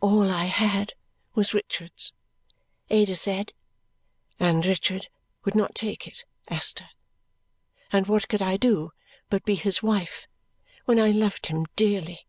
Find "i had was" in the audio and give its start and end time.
0.32-1.54